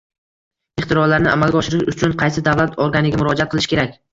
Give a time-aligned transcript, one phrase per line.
[0.81, 3.99] Ixtirolarni amalga oshirish uchun qaysi davlat organiga murojaat qilish kerak